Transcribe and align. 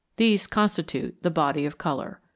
These 0.15 0.47
constitute 0.47 1.21
the 1.21 1.29
body 1.29 1.63
of 1.67 1.77
color. 1.77 2.21